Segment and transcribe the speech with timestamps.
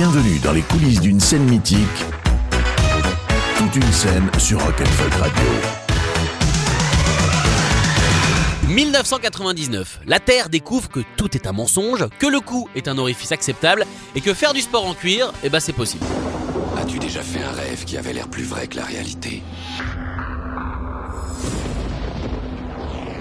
[0.00, 1.80] Bienvenue dans les coulisses d'une scène mythique.
[3.56, 5.44] Toute une scène sur Rock'n'Folk Radio.
[8.68, 13.32] 1999, la Terre découvre que tout est un mensonge, que le cou est un orifice
[13.32, 16.06] acceptable et que faire du sport en cuir, eh ben c'est possible.
[16.80, 19.42] As-tu déjà fait un rêve qui avait l'air plus vrai que la réalité?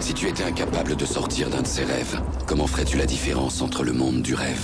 [0.00, 3.82] Si tu étais incapable de sortir d'un de ces rêves, comment ferais-tu la différence entre
[3.82, 4.60] le monde du rêve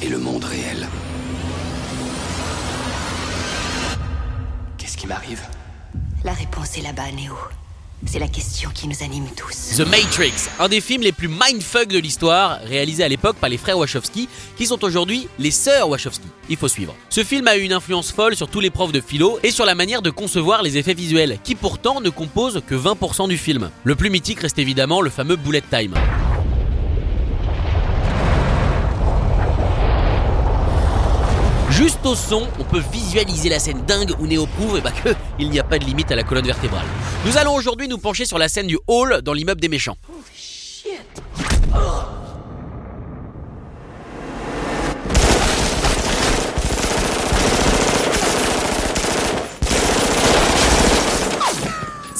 [0.00, 0.88] et le monde réel?
[5.04, 5.42] Qui m'arrive
[6.24, 7.34] La réponse est là-bas, Néo.
[8.06, 9.76] C'est la question qui nous anime tous.
[9.76, 13.56] The Matrix, un des films les plus mindfuck de l'histoire, réalisé à l'époque par les
[13.56, 16.26] frères Wachowski, qui sont aujourd'hui les sœurs Wachowski.
[16.50, 16.94] Il faut suivre.
[17.08, 19.64] Ce film a eu une influence folle sur tous les profs de philo et sur
[19.64, 23.70] la manière de concevoir les effets visuels, qui pourtant ne composent que 20% du film.
[23.84, 25.94] Le plus mythique reste évidemment le fameux bullet time.
[31.70, 35.10] Juste au son, on peut visualiser la scène dingue où Neo prouve eh ben, que
[35.38, 36.84] il n'y a pas de limite à la colonne vertébrale.
[37.26, 39.96] Nous allons aujourd'hui nous pencher sur la scène du hall dans l'immeuble des méchants.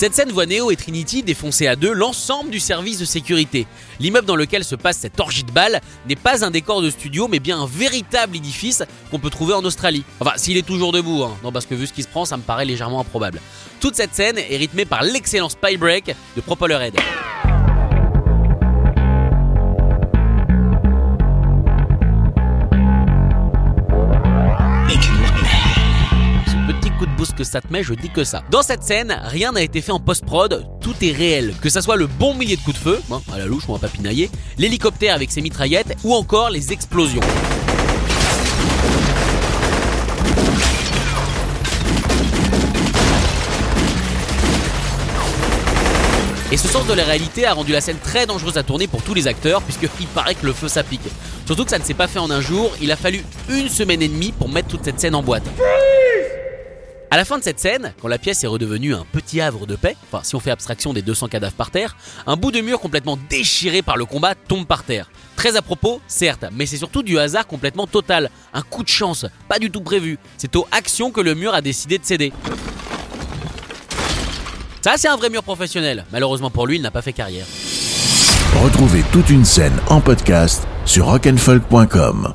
[0.04, 3.66] Cette scène voit Neo et Trinity défoncer à deux l'ensemble du service de sécurité.
[4.00, 7.26] L'immeuble dans lequel se passe cette orgie de balles n'est pas un décor de studio,
[7.26, 10.04] mais bien un véritable édifice qu'on peut trouver en Australie.
[10.20, 11.34] Enfin, s'il est toujours debout, hein.
[11.42, 13.40] non, parce que vu ce qui se prend, ça me paraît légèrement improbable.
[13.80, 17.00] Toute cette scène est rythmée par l'excellent spy break de Propellerhead.
[27.34, 28.42] Que ça te met, je dis que ça.
[28.50, 31.54] Dans cette scène, rien n'a été fait en post-prod, tout est réel.
[31.60, 33.00] Que ça soit le bon millier de coups de feu,
[33.32, 37.20] à la louche, on va pas pinailler, l'hélicoptère avec ses mitraillettes, ou encore les explosions.
[46.52, 49.02] Et ce sens de la réalité a rendu la scène très dangereuse à tourner pour
[49.02, 51.00] tous les acteurs, puisqu'il paraît que le feu ça pique.
[51.46, 54.02] Surtout que ça ne s'est pas fait en un jour, il a fallu une semaine
[54.02, 55.44] et demie pour mettre toute cette scène en boîte.
[57.14, 59.76] À la fin de cette scène, quand la pièce est redevenue un petit havre de
[59.76, 62.80] paix, enfin si on fait abstraction des 200 cadavres par terre, un bout de mur
[62.80, 65.12] complètement déchiré par le combat tombe par terre.
[65.36, 68.30] Très à propos, certes, mais c'est surtout du hasard complètement total.
[68.52, 70.18] Un coup de chance, pas du tout prévu.
[70.38, 72.32] C'est aux actions que le mur a décidé de céder.
[74.80, 76.06] Ça, c'est un vrai mur professionnel.
[76.10, 77.46] Malheureusement pour lui, il n'a pas fait carrière.
[78.60, 82.34] Retrouvez toute une scène en podcast sur rock'n'folk.com.